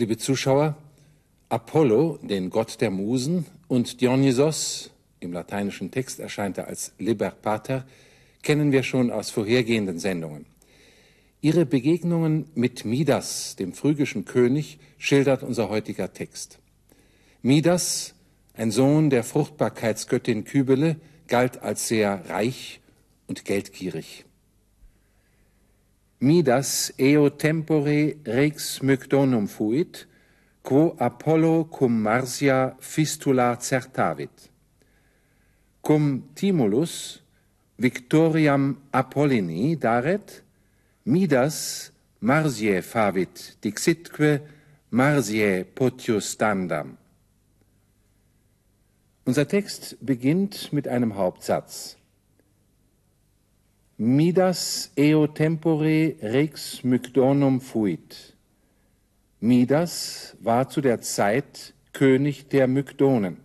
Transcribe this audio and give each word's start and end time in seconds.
Liebe 0.00 0.16
Zuschauer, 0.16 0.78
Apollo, 1.50 2.20
den 2.22 2.48
Gott 2.48 2.80
der 2.80 2.90
Musen, 2.90 3.44
und 3.68 4.00
Dionysos, 4.00 4.92
im 5.20 5.30
lateinischen 5.30 5.90
Text 5.90 6.20
erscheint 6.20 6.56
er 6.56 6.68
als 6.68 6.94
Liber 6.98 7.30
Pater, 7.30 7.86
kennen 8.40 8.72
wir 8.72 8.82
schon 8.82 9.10
aus 9.10 9.28
vorhergehenden 9.28 9.98
Sendungen. 9.98 10.46
Ihre 11.42 11.66
Begegnungen 11.66 12.46
mit 12.54 12.86
Midas, 12.86 13.56
dem 13.56 13.74
phrygischen 13.74 14.24
König, 14.24 14.78
schildert 14.96 15.42
unser 15.42 15.68
heutiger 15.68 16.14
Text. 16.14 16.60
Midas, 17.42 18.14
ein 18.54 18.70
Sohn 18.70 19.10
der 19.10 19.22
Fruchtbarkeitsgöttin 19.22 20.44
Kybele, 20.44 20.96
galt 21.28 21.60
als 21.60 21.88
sehr 21.88 22.26
reich 22.30 22.80
und 23.26 23.44
geldgierig. 23.44 24.24
Midas 26.20 26.92
eo 26.98 27.30
tempore 27.30 28.16
rex 28.26 28.80
mygdonum 28.84 29.46
fuit, 29.48 30.06
quo 30.62 30.94
Apollo 30.98 31.64
cum 31.72 31.92
Marsia 32.02 32.76
fistula 32.78 33.56
certavit. 33.56 34.50
Cum 35.80 36.28
Timulus 36.34 37.22
victoriam 37.78 38.76
Apollini 38.92 39.76
daret, 39.76 40.42
Midas 41.06 41.90
Marsiae 42.20 42.82
favit, 42.82 43.56
dixitque 43.62 44.42
Marsiae 44.90 45.64
potius 45.64 46.32
standam. 46.36 46.98
Unser 49.24 49.48
Text 49.48 49.96
beginnt 50.02 50.70
mit 50.72 50.86
einem 50.86 51.16
Hauptsatz. 51.16 51.96
Midas 54.02 54.90
eo 54.96 55.26
tempore 55.26 56.16
rex 56.22 56.82
mygdonum 56.84 57.60
fuit. 57.60 58.34
Midas 59.40 60.34
war 60.40 60.70
zu 60.70 60.80
der 60.80 61.02
Zeit 61.02 61.74
König 61.92 62.48
der 62.48 62.66
Mygdonen. 62.66 63.36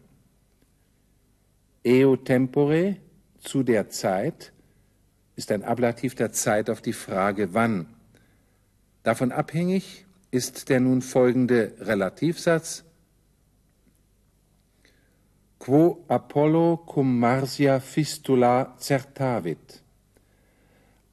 Eo 1.84 2.16
tempore, 2.16 2.95
zu 3.39 3.64
der 3.64 3.89
Zeit, 3.89 4.53
ist 5.36 5.52
ein 5.52 5.62
Ablativ 5.62 6.16
der 6.16 6.31
Zeit 6.31 6.69
auf 6.69 6.81
die 6.81 6.94
Frage 6.94 7.53
wann. 7.53 7.88
Davon 9.03 9.34
abhängig 9.34 10.06
ist 10.31 10.69
der 10.69 10.80
nun 10.80 11.02
folgende 11.02 11.73
Relativsatz 11.81 12.86
Quo 15.59 16.06
Apollo 16.08 16.78
cum 16.86 17.19
Marsia 17.19 17.81
fistula 17.81 18.78
certavit. 18.80 19.84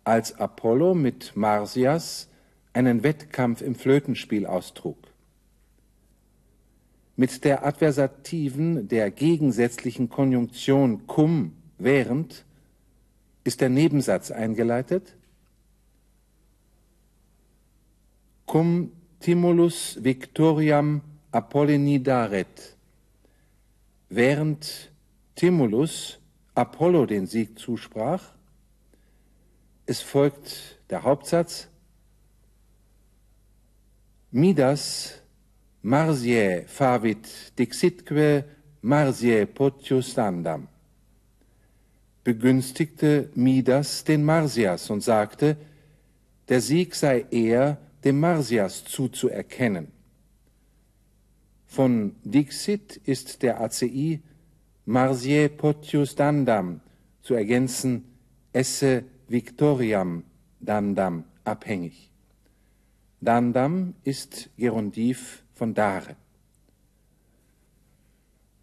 Als 0.04 0.38
Apollo 0.38 0.94
mit 0.94 1.36
Marsias 1.36 2.28
einen 2.72 3.02
Wettkampf 3.02 3.60
im 3.60 3.74
Flötenspiel 3.74 4.46
austrug. 4.46 4.96
Mit 7.16 7.44
der 7.44 7.64
Adversativen 7.64 8.88
der 8.88 9.10
gegensätzlichen 9.10 10.08
Konjunktion 10.08 11.06
cum 11.06 11.52
während 11.78 12.44
ist 13.44 13.60
der 13.60 13.68
Nebensatz 13.68 14.30
eingeleitet. 14.30 15.14
Cum 18.46 18.92
timulus 19.20 19.98
victoriam 20.02 21.02
Apollini 21.30 22.02
daret. 22.02 22.76
Während 24.08 24.90
Timulus 25.34 26.18
Apollo 26.54 27.06
den 27.06 27.26
Sieg 27.26 27.58
zusprach, 27.58 28.34
es 29.86 30.00
folgt 30.00 30.78
der 30.90 31.02
Hauptsatz 31.02 31.68
Midas 34.30 35.20
Marsiae 35.82 36.64
favit 36.66 37.28
dixitque 37.58 38.44
Marsiae 38.82 39.46
potius 39.46 40.16
andam 40.18 40.68
begünstigte 42.24 43.30
Midas 43.34 44.04
den 44.04 44.24
Marsias 44.24 44.90
und 44.90 45.02
sagte, 45.02 45.56
der 46.48 46.60
Sieg 46.60 46.94
sei 46.94 47.26
eher 47.30 47.78
dem 48.04 48.20
Marsias 48.20 48.84
zuzuerkennen. 48.84 49.88
Von 51.66 52.14
Dixit 52.22 52.96
ist 53.04 53.42
der 53.42 53.60
ACI 53.60 54.22
Marsiae 54.84 55.48
potius 55.48 56.14
dandam 56.14 56.80
zu 57.22 57.34
ergänzen 57.34 58.04
esse 58.52 59.04
victoriam 59.32 60.24
dandam 60.60 61.24
abhängig. 61.44 62.10
Dandam 63.20 63.94
ist 64.04 64.50
Gerundiv 64.58 65.42
von 65.54 65.74
Dare. 65.74 66.16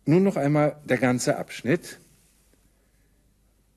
Nun 0.06 0.24
noch 0.24 0.38
einmal 0.38 0.80
der 0.86 0.98
ganze 0.98 1.38
Abschnitt. 1.38 2.00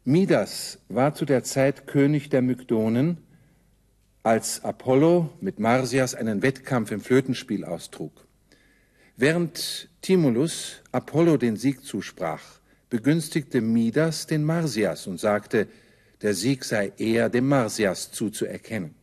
Midas 0.04 0.80
war 0.88 1.14
zu 1.14 1.24
der 1.24 1.44
Zeit 1.44 1.86
König 1.86 2.28
der 2.28 2.42
Mygdonen, 2.42 3.18
als 4.22 4.62
Apollo 4.62 5.30
mit 5.40 5.58
Marsias 5.58 6.14
einen 6.14 6.42
Wettkampf 6.42 6.90
im 6.90 7.00
Flötenspiel 7.00 7.64
austrug. 7.64 8.26
Während 9.16 9.88
Timulus 10.00 10.82
Apollo 10.92 11.38
den 11.38 11.56
Sieg 11.56 11.84
zusprach, 11.84 12.60
begünstigte 12.90 13.60
Midas 13.60 14.26
den 14.26 14.44
Marsias 14.44 15.06
und 15.06 15.18
sagte, 15.18 15.68
der 16.22 16.34
Sieg 16.34 16.64
sei 16.64 16.92
eher 16.98 17.28
dem 17.28 17.48
Marsias 17.48 18.12
zuzuerkennen. 18.12 18.94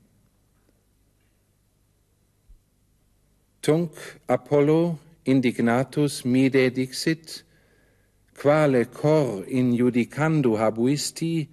Tunc 3.62 3.92
Apollo 4.28 5.00
indignatus 5.26 6.24
mide 6.24 6.72
dixit, 6.72 7.44
quale 8.36 8.86
cor 8.86 9.44
in 9.48 9.74
judicando 9.74 10.58
habuisti, 10.58 11.50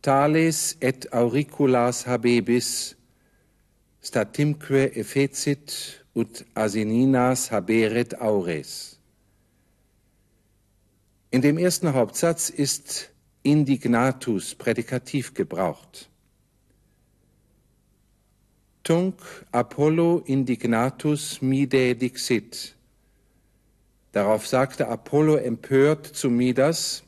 tales 0.00 0.76
et 0.80 1.12
auriculas 1.12 2.06
habebis, 2.06 2.96
statimque 4.00 4.96
effecit 4.96 6.00
ut 6.14 6.44
asininas 6.54 7.50
haberet 7.50 8.14
aures. 8.20 8.98
In 11.30 11.42
dem 11.42 11.58
ersten 11.58 11.92
Hauptsatz 11.92 12.48
ist 12.48 13.09
indignatus 13.42 14.54
Prädikativ 14.54 15.34
gebraucht. 15.34 16.08
Tunc 18.82 19.14
Apollo 19.52 20.22
indignatus 20.26 21.40
mide 21.42 21.94
dixit. 21.94 22.74
Darauf 24.12 24.46
sagte 24.46 24.88
Apollo 24.88 25.36
empört 25.36 26.06
zu 26.06 26.30
Midas, 26.30 27.04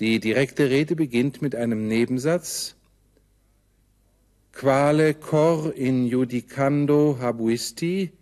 die 0.00 0.20
direkte 0.20 0.70
Rede 0.70 0.96
beginnt 0.96 1.42
mit 1.42 1.54
einem 1.54 1.86
Nebensatz, 1.86 2.74
Quale 4.52 5.14
cor 5.14 5.74
in 5.74 6.06
judicando 6.06 7.18
habuisti, 7.18 8.12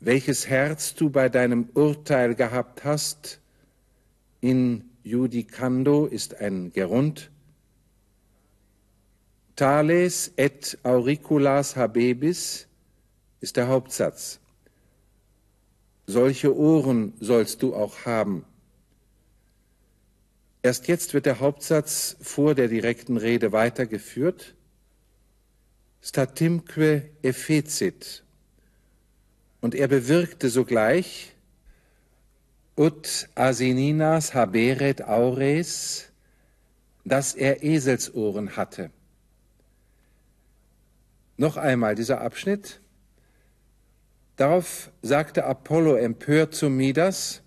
welches 0.00 0.46
Herz 0.48 0.94
du 0.94 1.10
bei 1.10 1.28
deinem 1.28 1.68
Urteil 1.74 2.34
gehabt 2.34 2.84
hast, 2.84 3.40
in 4.40 4.87
judicando 5.02 6.06
ist 6.06 6.40
ein 6.40 6.72
Gerund, 6.72 7.30
Tales 9.56 10.32
et 10.36 10.78
auriculas 10.84 11.74
habebis 11.74 12.68
ist 13.40 13.56
der 13.56 13.68
Hauptsatz 13.68 14.40
solche 16.08 16.56
Ohren 16.56 17.12
sollst 17.20 17.62
du 17.62 17.74
auch 17.74 18.06
haben. 18.06 18.44
Erst 20.62 20.88
jetzt 20.88 21.12
wird 21.14 21.26
der 21.26 21.38
Hauptsatz 21.38 22.16
vor 22.20 22.54
der 22.54 22.66
direkten 22.68 23.18
Rede 23.18 23.52
weitergeführt. 23.52 24.56
Statimque 26.00 27.10
effecit. 27.22 28.24
Und 29.60 29.74
er 29.74 29.86
bewirkte 29.86 30.48
sogleich, 30.48 31.34
ut 32.78 33.28
asininas 33.34 34.34
haberet 34.34 35.02
aures, 35.02 36.06
dass 37.04 37.34
er 37.34 37.62
Eselsohren 37.62 38.56
hatte. 38.56 38.90
Noch 41.36 41.56
einmal 41.56 41.94
dieser 41.94 42.20
Abschnitt. 42.20 42.80
Darauf 44.36 44.90
sagte 45.02 45.44
Apollo 45.44 45.96
empört 45.96 46.54
zu 46.54 46.70
Midas, 46.70 47.42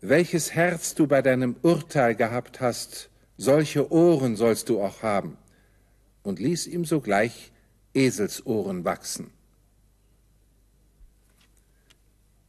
welches 0.00 0.54
Herz 0.54 0.94
du 0.94 1.06
bei 1.06 1.20
deinem 1.20 1.56
Urteil 1.62 2.14
gehabt 2.14 2.60
hast, 2.60 3.10
solche 3.36 3.92
Ohren 3.92 4.36
sollst 4.36 4.68
du 4.68 4.82
auch 4.82 5.02
haben, 5.02 5.36
und 6.22 6.38
ließ 6.38 6.66
ihm 6.66 6.84
sogleich 6.84 7.52
Eselsohren 7.94 8.84
wachsen. 8.84 9.30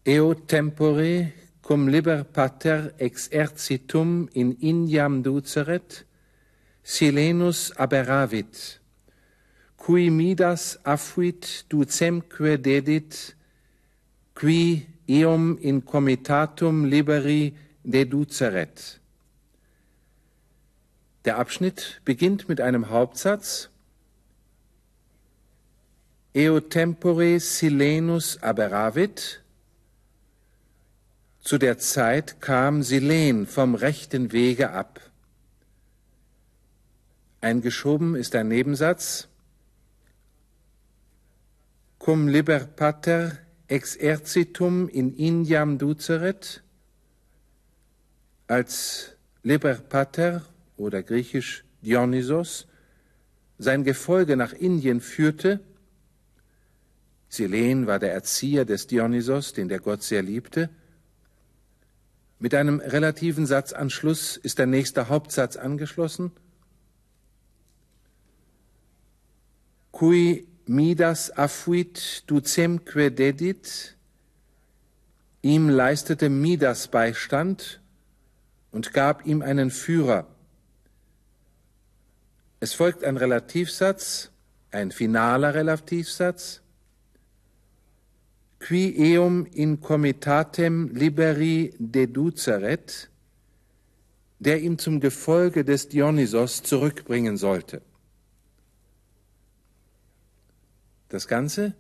Eo 0.05 0.33
tempore 0.33 1.31
cum 1.63 1.87
liber 1.87 2.23
pater 2.23 2.93
exercitum 2.99 4.27
in 4.33 4.57
Indiam 4.59 5.23
duceret, 5.23 6.03
silenus 6.83 7.71
aberavit, 7.77 8.79
cui 9.77 10.09
midas 10.09 10.77
affuit 10.83 11.63
ducemque 11.69 12.57
dedit, 12.57 13.35
qui 14.35 14.87
eum 15.07 15.57
in 15.61 15.81
comitatum 15.81 16.85
liberi 16.85 17.55
deduceret. 17.83 18.99
Der 21.23 21.37
Abschnitt 21.37 22.01
beginnt 22.03 22.49
mit 22.49 22.59
einem 22.59 22.89
Hauptsatz, 22.89 23.69
Eo 26.35 26.59
tempore 26.59 27.39
silenus 27.39 28.41
aberavit, 28.41 29.42
Zu 31.43 31.57
der 31.57 31.77
Zeit 31.77 32.39
kam 32.39 32.83
Silen 32.83 33.47
vom 33.47 33.75
rechten 33.75 34.31
Wege 34.31 34.71
ab. 34.71 35.01
Eingeschoben 37.41 38.15
ist 38.15 38.33
ein 38.35 38.47
Nebensatz. 38.47 39.27
Cum 41.99 42.29
liber 42.29 42.59
pater 42.59 43.37
exercitum 43.67 44.87
in 44.87 45.13
Indiam 45.17 45.77
duceret. 45.77 46.63
Als 48.47 49.17
liber 49.41 49.75
pater 49.75 50.45
oder 50.77 51.03
griechisch 51.03 51.65
Dionysos 51.81 52.67
sein 53.57 53.83
Gefolge 53.83 54.37
nach 54.37 54.53
Indien 54.53 55.01
führte, 55.01 55.59
Silen 57.27 57.85
war 57.85 57.99
der 57.99 58.13
Erzieher 58.13 58.63
des 58.63 58.87
Dionysos, 58.87 59.51
den 59.51 59.67
der 59.67 59.79
Gott 59.79 60.03
sehr 60.03 60.21
liebte, 60.21 60.69
mit 62.43 62.53
einem 62.55 62.81
relativen 62.81 63.45
Satzanschluss 63.45 64.35
ist 64.35 64.59
der 64.59 64.65
nächste 64.65 65.07
Hauptsatz 65.07 65.55
angeschlossen. 65.55 66.33
Cui 69.93 70.45
midas 70.65 71.31
affuit 71.31 72.23
ducemque 72.27 73.11
dedit, 73.11 73.95
ihm 75.41 75.69
leistete 75.69 76.27
Midas 76.27 76.89
Beistand 76.89 77.79
und 78.71 78.91
gab 78.91 79.25
ihm 79.25 79.41
einen 79.41 79.71
Führer. 79.71 80.27
Es 82.59 82.73
folgt 82.73 83.05
ein 83.05 83.15
Relativsatz, 83.15 84.31
ein 84.69 84.91
finaler 84.91 85.53
Relativsatz. 85.53 86.61
Qui 88.63 88.93
eum 89.17 89.45
in 89.51 89.81
comitatem 89.81 90.89
liberi 90.93 91.73
deduceret, 91.77 93.09
der 94.39 94.61
ihm 94.61 94.77
zum 94.77 95.01
Gefolge 95.01 95.65
des 95.65 95.89
Dionysos 95.89 96.63
zurückbringen 96.63 97.35
sollte. 97.35 97.81
Das 101.09 101.27
Ganze 101.27 101.73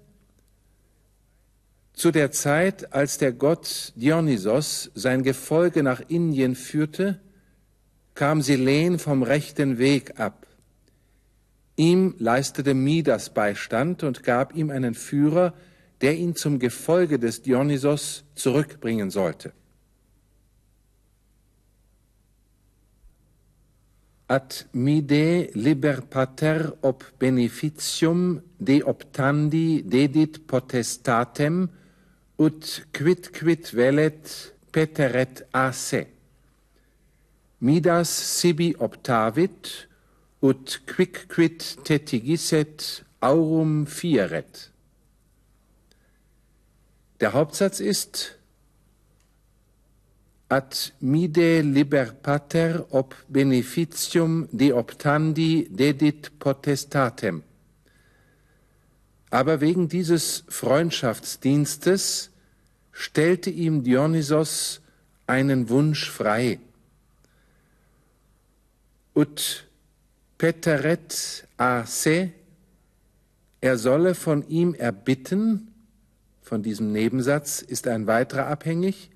zu 1.93 2.11
der 2.11 2.31
Zeit, 2.31 2.91
als 2.93 3.17
der 3.17 3.31
Gott 3.31 3.93
Dionysos 3.95 4.91
sein 4.93 5.23
Gefolge 5.23 5.83
nach 5.83 6.01
Indien 6.09 6.55
führte, 6.55 7.21
kam 8.13 8.41
Silen 8.41 8.99
vom 8.99 9.23
rechten 9.23 9.77
Weg 9.77 10.19
ab. 10.19 10.47
Ihm 11.75 12.15
leistete 12.19 12.73
Midas 12.73 13.33
Beistand 13.33 14.03
und 14.03 14.23
gab 14.23 14.55
ihm 14.55 14.69
einen 14.69 14.95
Führer, 14.95 15.53
der 16.03 16.17
ihn 16.17 16.35
zum 16.35 16.59
Gefolge 16.59 17.17
des 17.17 17.41
Dionysos 17.41 18.25
zurückbringen 18.35 19.09
sollte. 19.09 19.53
Ad 24.27 24.65
mide 24.73 25.49
liber 25.53 26.01
pater 26.01 26.73
ob 26.81 27.05
beneficium 27.19 28.41
de 28.59 28.83
optandi 28.83 29.83
dedit 29.83 30.45
potestatem 30.47 31.69
ut 32.37 32.83
quid 32.91 33.31
quid 33.31 33.71
velet 33.71 34.53
peteret 34.73 35.45
a 35.53 35.71
se. 35.71 36.03
Midas 37.59 38.11
sibi 38.39 38.75
optavit 38.75 39.87
ut 40.41 40.81
quicquid 40.85 41.63
tetigisset 41.87 43.05
aurum 43.21 43.85
fieret. 43.85 44.72
Der 47.19 47.33
Hauptsatz 47.33 47.79
ist 47.79 48.37
ad 50.49 50.93
mide 50.99 51.61
liber 51.61 52.05
pater 52.05 52.85
ob 52.91 53.15
beneficium 53.27 54.47
de 54.51 54.73
optandi 54.73 55.67
dedit 55.69 56.37
potestatem. 56.39 57.43
Aber 59.29 59.61
wegen 59.61 59.89
dieses 59.89 60.43
Freundschaftsdienstes 60.47 62.29
stellte 62.91 63.49
ihm 63.49 63.83
Dionysos 63.83 64.81
einen 65.25 65.69
Wunsch 65.69 66.09
frei. 66.09 66.59
Ut 69.15 69.65
peteret 70.37 71.47
a 71.57 71.85
se, 71.85 72.31
er 73.61 73.77
solle 73.77 74.13
von 74.13 74.47
ihm 74.49 74.75
erbitten, 74.75 75.72
von 76.43 76.61
diesem 76.61 76.91
Nebensatz 76.91 77.61
ist 77.61 77.87
ein 77.87 78.05
weiterer 78.05 78.47
abhängig, 78.47 79.09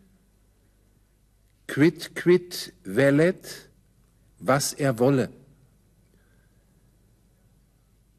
quid 1.67 2.15
quid 2.15 2.73
velet, 2.83 3.69
was 4.39 4.73
er 4.73 4.97
wolle. 4.97 5.29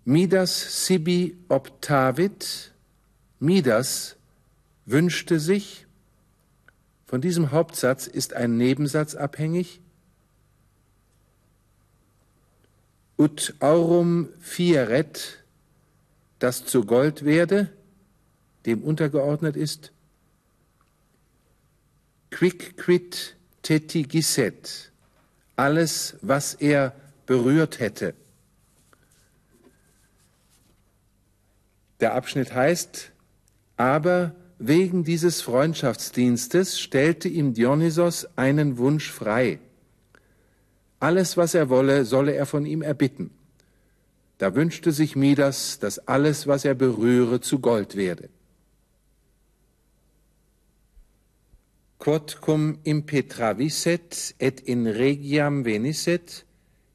Midas 0.04 0.86
sibi 0.86 1.38
optavit, 1.48 2.72
Midas 3.40 4.16
wünschte 4.84 5.40
sich, 5.40 5.86
von 7.06 7.22
diesem 7.22 7.50
Hauptsatz 7.50 8.06
ist 8.06 8.34
ein 8.34 8.58
Nebensatz 8.58 9.14
abhängig, 9.14 9.80
ut 13.16 13.54
aurum 13.60 14.28
fieret, 14.40 15.42
das 16.38 16.66
zu 16.66 16.84
Gold 16.84 17.24
werde, 17.24 17.70
dem 18.68 18.82
untergeordnet 18.82 19.56
ist, 19.56 19.92
quic 22.30 22.76
quid 22.76 23.34
tetigisset, 23.62 24.92
alles, 25.56 26.16
was 26.20 26.52
er 26.52 26.94
berührt 27.24 27.80
hätte. 27.80 28.12
Der 32.00 32.14
Abschnitt 32.14 32.54
heißt, 32.54 33.10
aber 33.78 34.34
wegen 34.58 35.02
dieses 35.02 35.40
Freundschaftsdienstes 35.40 36.78
stellte 36.78 37.28
ihm 37.28 37.54
Dionysos 37.54 38.28
einen 38.36 38.76
Wunsch 38.76 39.10
frei. 39.10 39.60
Alles, 41.00 41.38
was 41.38 41.54
er 41.54 41.70
wolle, 41.70 42.04
solle 42.04 42.34
er 42.34 42.44
von 42.44 42.66
ihm 42.66 42.82
erbitten. 42.82 43.30
Da 44.36 44.54
wünschte 44.54 44.92
sich 44.92 45.16
Midas, 45.16 45.78
dass 45.78 46.06
alles, 46.06 46.46
was 46.46 46.66
er 46.66 46.74
berühre, 46.74 47.40
zu 47.40 47.60
Gold 47.60 47.96
werde. 47.96 48.28
Quod 51.98 52.36
cum 52.40 52.78
impetravisset 52.84 54.34
et 54.38 54.60
in 54.70 54.86
regiam 54.94 55.64
venisset, 55.66 56.44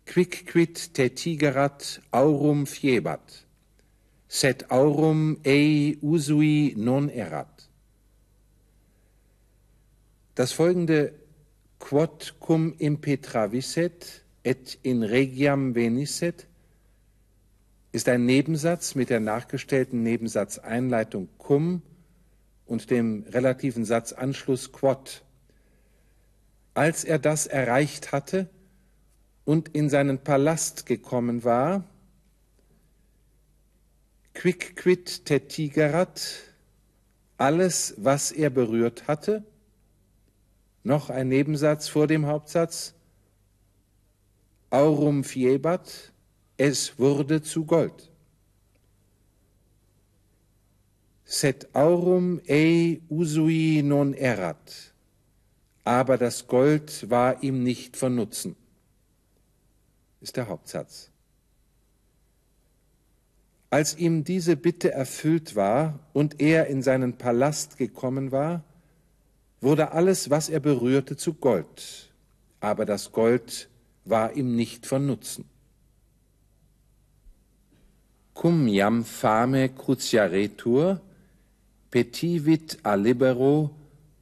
quicquid 0.08 0.80
te 0.96 1.10
tigerat 1.12 2.00
aurum 2.12 2.64
fiebat, 2.68 3.44
sed 4.28 4.64
aurum 4.72 5.36
ei 5.44 5.98
usui 6.02 6.74
non 6.76 7.10
erat. 7.12 7.68
Das 10.36 10.56
folgende 10.56 11.12
quod 11.80 12.32
cum 12.40 12.72
impetravisset 12.80 14.24
et 14.44 14.78
in 14.84 15.04
regiam 15.04 15.74
venisset 15.76 16.48
ist 17.92 18.10
ein 18.10 18.26
Nebensatz 18.26 18.96
mit 18.96 19.10
der 19.10 19.20
nachgestellten 19.20 20.02
Nebensatzeinleitung 20.02 21.30
cum 21.38 21.82
und 22.74 22.90
dem 22.90 23.24
relativen 23.30 23.86
Satzanschluss 23.86 24.72
quod. 24.72 25.22
Als 26.74 27.04
er 27.04 27.20
das 27.20 27.46
erreicht 27.46 28.12
hatte 28.12 28.50
und 29.46 29.70
in 29.70 29.90
seinen 29.90 30.18
Palast 30.18 30.88
gekommen 30.88 31.44
war, 31.44 31.84
quicquid 34.34 35.24
tetigerat, 35.26 36.34
alles, 37.38 37.94
was 37.98 38.32
er 38.32 38.50
berührt 38.50 39.08
hatte, 39.08 39.44
noch 40.84 41.12
ein 41.12 41.28
Nebensatz 41.28 41.88
vor 41.88 42.08
dem 42.08 42.26
Hauptsatz, 42.26 42.96
aurum 44.72 45.24
fiebat, 45.24 46.12
es 46.58 46.98
wurde 46.98 47.44
zu 47.44 47.66
Gold. 47.66 48.10
Sed 51.26 51.68
aurum 51.74 52.42
ei 52.48 53.02
usui 53.10 53.82
non 53.84 54.14
erat. 54.14 54.94
Aber 55.84 56.18
das 56.18 56.48
Gold 56.48 57.10
war 57.10 57.44
ihm 57.44 57.64
nicht 57.64 57.98
von 57.98 58.16
Nutzen. 58.16 58.56
Ist 60.22 60.38
der 60.38 60.48
Hauptsatz. 60.48 61.10
Als 63.70 63.98
ihm 63.98 64.24
diese 64.24 64.56
Bitte 64.56 64.92
erfüllt 64.92 65.56
war 65.56 66.00
und 66.14 66.40
er 66.40 66.68
in 66.68 66.84
seinen 66.84 67.18
Palast 67.18 67.78
gekommen 67.78 68.32
war, 68.32 68.64
wurde 69.62 69.94
alles, 69.94 70.30
was 70.30 70.50
er 70.50 70.60
berührte, 70.60 71.18
zu 71.18 71.34
Gold, 71.34 72.14
aber 72.60 72.86
das 72.86 73.12
Gold 73.12 73.70
war 74.06 74.36
ihm 74.36 74.56
nicht 74.56 74.86
von 74.86 75.08
Nutzen. 75.08 75.46
Cum 78.34 78.68
iam 78.68 79.06
fame 79.06 79.70
cruciaretur, 79.74 81.02
petivit 81.94 82.78
a 82.84 82.96
libero 82.98 83.70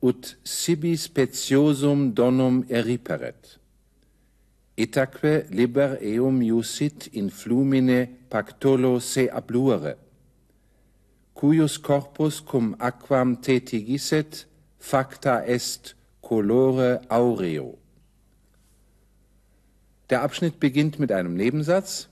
ut 0.03 0.35
sibi 0.43 0.97
speciosum 0.97 2.11
donum 2.13 2.65
eriperet. 2.67 3.55
Itaque 4.75 5.45
liber 5.49 5.95
eum 6.01 6.41
iusit 6.41 7.07
in 7.13 7.29
flumine 7.29 8.09
pactolo 8.29 8.99
se 8.99 9.29
abluere, 9.31 9.95
cuius 11.33 11.77
corpus 11.79 12.41
cum 12.41 12.75
aquam 12.79 13.37
tetigiset 13.39 14.45
facta 14.79 15.39
est 15.47 15.95
colore 16.21 16.99
aureo. 17.07 17.77
Der 20.09 20.23
Abschnitt 20.23 20.59
beginnt 20.59 20.99
mit 20.99 21.11
einem 21.13 21.35
Nebensatz. 21.35 22.10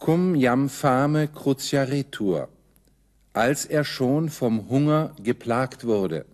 Cum 0.00 0.34
jam 0.34 0.70
fame 0.70 1.28
cruciaretur, 1.28 2.48
als 3.34 3.66
er 3.66 3.84
schon 3.84 4.30
vom 4.30 4.70
Hunger 4.70 5.14
geplagt 5.22 5.84
wurde, 5.84 6.24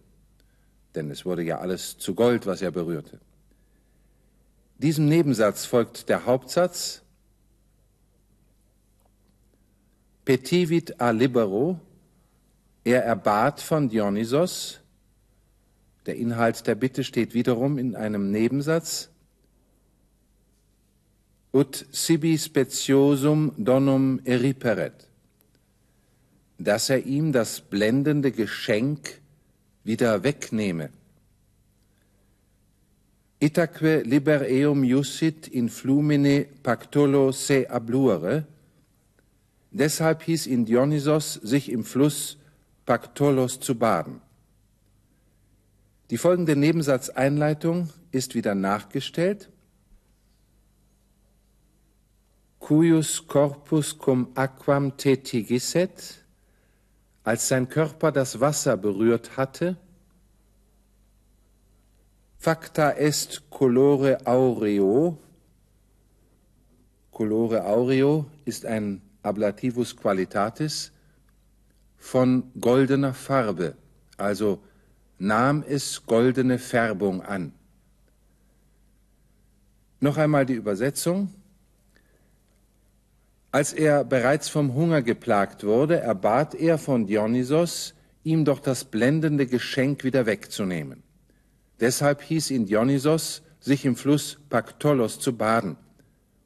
denn 0.95 1.11
es 1.11 1.25
wurde 1.27 1.43
ja 1.43 1.59
alles 1.59 1.99
zu 1.99 2.15
Gold, 2.15 2.47
was 2.47 2.63
er 2.63 2.71
berührte. 2.71 3.19
Diesem 4.79 5.09
Nebensatz 5.09 5.67
folgt 5.67 6.09
der 6.09 6.27
Hauptsatz 6.27 7.03
Petivit 10.25 11.01
a 11.01 11.11
libero, 11.11 11.81
er 12.85 13.05
erbat 13.05 13.61
von 13.61 13.89
Dionysos, 13.89 14.81
der 16.07 16.17
Inhalt 16.17 16.67
der 16.69 16.77
Bitte 16.77 17.03
steht 17.03 17.35
wiederum 17.35 17.79
in 17.79 17.97
einem 17.97 18.31
Nebensatz. 18.31 19.11
Ut 21.57 21.87
sibi 21.91 22.37
speciosum 22.37 23.53
donum 23.57 24.21
eriperet, 24.25 25.09
dass 26.59 26.91
er 26.91 27.07
ihm 27.07 27.33
das 27.33 27.63
blendende 27.63 28.31
Geschenk 28.31 29.21
wieder 29.85 30.23
wegnehme. 30.23 30.91
Itaque 33.41 34.03
liber 34.03 34.43
eum 34.43 34.85
iusit 34.85 35.49
in 35.49 35.69
flumine 35.71 36.47
pactolo 36.63 37.33
se 37.33 37.71
abluere, 37.71 38.45
deshalb 39.71 40.23
hieß 40.25 40.47
ihn 40.49 40.67
Dionysos, 40.67 41.35
sich 41.35 41.71
im 41.71 41.85
Fluss 41.85 42.37
Paktolos 42.85 43.61
zu 43.61 43.75
baden. 43.75 44.21
Die 46.11 46.19
folgende 46.19 46.55
Nebensatzeinleitung 46.55 47.89
ist 48.13 48.35
wieder 48.35 48.55
nachgestellt. 48.55 49.51
Cuius 52.67 53.25
corpus 53.25 53.93
cum 53.97 54.33
aquam 54.35 54.91
tetigisset, 54.97 56.25
als 57.23 57.47
sein 57.47 57.69
Körper 57.69 58.11
das 58.11 58.41
Wasser 58.41 58.77
berührt 58.77 59.37
hatte, 59.37 59.77
facta 62.39 62.91
est 62.99 63.49
colore 63.51 64.19
aureo, 64.27 65.17
colore 67.13 67.65
aureo 67.65 68.27
ist 68.45 68.67
ein 68.67 69.01
Ablativus 69.23 69.95
qualitatis 69.95 70.91
von 71.97 72.51
goldener 72.61 73.15
Farbe, 73.15 73.77
also 74.17 74.61
nahm 75.21 75.63
es 75.63 76.05
goldene 76.05 76.59
Färbung 76.59 77.23
an. 77.23 77.53
Noch 80.01 80.17
einmal 80.17 80.45
die 80.45 80.55
Übersetzung. 80.55 81.33
Als 83.53 83.73
er 83.73 84.05
bereits 84.05 84.49
vom 84.49 84.75
Hunger 84.75 85.03
geplagt 85.03 85.65
wurde, 85.65 86.01
erbat 86.01 86.55
er 86.55 86.79
von 86.79 87.07
Dionysos, 87.07 87.95
ihm 88.23 88.45
doch 88.45 88.61
das 88.61 88.85
blendende 88.85 89.47
Geschenk 89.47 90.05
wieder 90.05 90.27
wegzunehmen. 90.27 91.03
Deshalb 91.81 92.23
hieß 92.23 92.51
ihn 92.51 92.67
Dionysos, 92.67 93.43
sich 93.61 93.85
im 93.85 93.97
Fluss 93.97 94.39
Paktolos 94.49 95.19
zu 95.21 95.37
baden. 95.37 95.77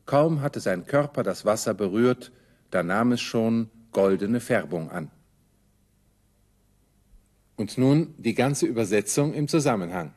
Kaum 0.06 0.42
hatte 0.42 0.60
sein 0.60 0.86
Körper 0.86 1.22
das 1.22 1.44
Wasser 1.44 1.74
berührt, 1.74 2.32
da 2.70 2.82
nahm 2.82 3.12
es 3.12 3.20
schon 3.20 3.70
goldene 3.92 4.40
Färbung 4.40 4.90
an. 4.90 5.10
Und 7.56 7.78
nun 7.78 8.14
die 8.18 8.34
ganze 8.34 8.66
Übersetzung 8.66 9.34
im 9.34 9.48
Zusammenhang. 9.48 10.12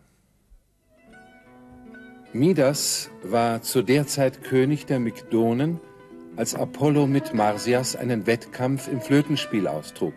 Midas 2.32 3.10
war 3.22 3.62
zu 3.62 3.84
der 3.84 4.08
Zeit 4.08 4.44
König 4.44 4.86
der 4.86 5.00
Mygdonen, 5.00 5.80
als 6.36 6.56
Apollo 6.56 7.08
mit 7.08 7.34
Marsyas 7.34 7.96
einen 7.96 8.26
Wettkampf 8.26 8.88
im 8.88 9.02
Flötenspiel 9.02 9.68
austrug. 9.68 10.14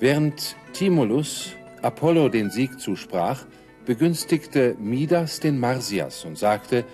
Während 0.00 0.56
Timolus 0.72 1.52
Apollo 1.82 2.30
den 2.30 2.50
Sieg 2.50 2.80
zusprach, 2.80 3.46
begünstigte 3.84 4.74
Midas 4.78 5.40
den 5.40 5.58
Marsyas 5.58 6.24
und 6.24 6.36
sagte, 6.36 6.84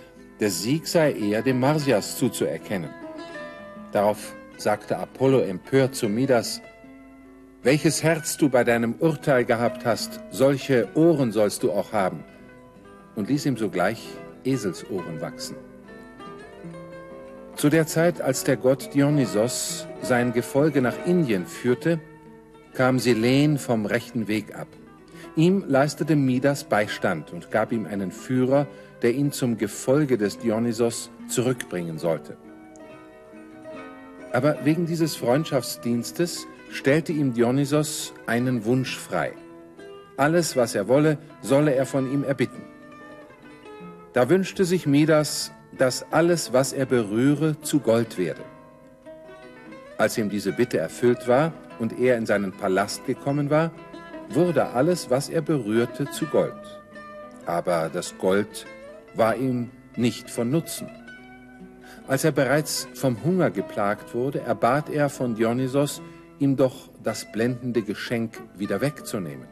der 0.41 0.51
Sieg 0.51 0.87
sei 0.87 1.13
eher 1.13 1.43
dem 1.43 1.61
Marsyas 1.61 2.19
zuzuerkennen. 2.19 2.91
Darauf 3.93 4.35
sagte 4.59 4.99
Apollo 4.99 5.41
empört 5.41 5.95
zu 5.95 6.09
Midas, 6.09 6.61
welches 7.63 8.03
Herz 8.03 8.37
du 8.37 8.49
bei 8.49 8.65
deinem 8.65 8.95
Urteil 8.99 9.45
gehabt 9.45 9.87
hast, 9.87 10.21
solche 10.31 10.89
Ohren 10.95 11.33
sollst 11.33 11.63
du 11.63 11.71
auch 11.71 11.93
haben. 11.93 12.25
Und 13.15 13.29
ließ 13.29 13.47
ihm 13.47 13.57
sogleich 13.57 14.03
Eselsohren 14.45 15.21
wachsen. 15.21 15.57
Zu 17.57 17.69
der 17.69 17.87
Zeit, 17.87 18.21
als 18.21 18.45
der 18.45 18.57
Gott 18.57 18.95
Dionysos 18.95 19.87
sein 20.01 20.33
Gefolge 20.33 20.83
nach 20.83 21.07
Indien 21.07 21.47
führte, 21.47 22.01
kam 22.75 22.99
Selen 22.99 23.59
vom 23.59 23.87
rechten 23.87 24.27
Weg 24.27 24.55
ab. 24.55 24.69
Ihm 25.37 25.65
leistete 25.67 26.17
Midas 26.17 26.65
Beistand 26.65 27.33
und 27.33 27.51
gab 27.51 27.73
ihm 27.73 27.87
einen 27.87 28.11
Führer, 28.11 28.67
der 29.03 29.13
ihn 29.13 29.33
zum 29.33 29.59
Gefolge 29.59 30.19
des 30.19 30.39
Dionysos 30.39 31.11
zurückbringen 31.29 31.99
sollte. 31.99 32.37
Aber 34.33 34.65
wegen 34.65 34.87
dieses 34.87 35.15
Freundschaftsdienstes 35.17 36.47
stellte 36.71 37.13
ihm 37.13 37.35
Dionysos 37.35 38.15
einen 38.27 38.65
Wunsch 38.65 38.97
frei. 38.97 39.33
Alles, 40.17 40.57
was 40.57 40.75
er 40.75 40.89
wolle, 40.89 41.19
solle 41.43 41.75
er 41.75 41.87
von 41.87 42.11
ihm 42.11 42.25
erbitten. 42.25 42.63
Da 44.13 44.29
wünschte 44.29 44.65
sich 44.65 44.87
Midas, 44.87 45.53
dass 45.79 46.05
alles, 46.13 46.53
was 46.53 46.73
er 46.73 46.87
berühre, 46.87 47.61
zu 47.61 47.81
Gold 47.81 48.19
werde. 48.19 48.43
Als 49.99 50.19
ihm 50.19 50.29
diese 50.29 50.53
Bitte 50.53 50.79
erfüllt 50.79 51.29
war 51.29 51.53
und 51.79 51.99
er 51.99 52.17
in 52.17 52.27
seinen 52.27 52.53
Palast 52.53 53.07
gekommen 53.07 53.51
war, 53.51 53.71
wurde 54.29 54.69
alles, 54.69 55.11
was 55.11 55.29
er 55.29 55.43
berührte, 55.43 56.11
zu 56.11 56.27
Gold. 56.27 56.81
Aber 57.47 57.91
das 57.93 58.17
Gold 58.19 58.67
war 59.15 59.37
ihm 59.37 59.71
nicht 59.97 60.31
von 60.31 60.51
Nutzen. 60.51 60.89
Als 62.09 62.25
er 62.25 62.33
bereits 62.33 62.89
vom 62.95 63.23
Hunger 63.25 63.51
geplagt 63.51 64.15
wurde, 64.15 64.41
erbat 64.41 64.91
er 64.91 65.09
von 65.09 65.35
Dionysos, 65.35 66.03
ihm 66.39 66.57
doch 66.57 66.91
das 67.03 67.31
blendende 67.31 67.83
Geschenk 67.83 68.41
wieder 68.57 68.81
wegzunehmen. 68.81 69.47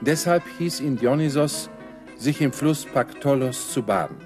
Deshalb 0.00 0.42
hieß 0.58 0.80
ihn 0.80 0.96
Dionysos, 0.96 1.70
sich 2.16 2.40
im 2.40 2.52
Fluss 2.52 2.84
Paktolos 2.84 3.72
zu 3.72 3.82
baden. 3.82 4.16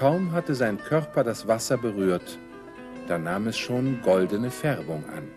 Kaum 0.00 0.32
hatte 0.32 0.54
sein 0.54 0.78
Körper 0.78 1.24
das 1.24 1.46
Wasser 1.46 1.76
berührt, 1.76 2.38
da 3.06 3.18
nahm 3.18 3.48
es 3.48 3.58
schon 3.58 4.00
goldene 4.00 4.50
Färbung 4.50 5.04
an. 5.10 5.28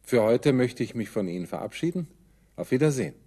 Für 0.00 0.22
heute 0.22 0.54
möchte 0.54 0.82
ich 0.82 0.94
mich 0.94 1.10
von 1.10 1.28
Ihnen 1.28 1.46
verabschieden. 1.46 2.08
Auf 2.56 2.70
Wiedersehen. 2.70 3.25